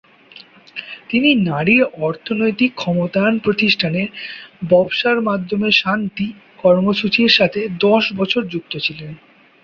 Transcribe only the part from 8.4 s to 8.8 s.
যুক্ত